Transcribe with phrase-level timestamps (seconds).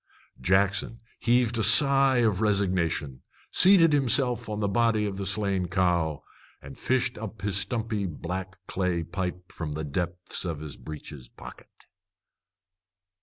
[0.39, 6.23] Jackson heaved a sigh of resignation, seated himself on the body of the slain cow,
[6.59, 11.85] and fished up his stumpy black clay pipe from the depths of his breeches pocket.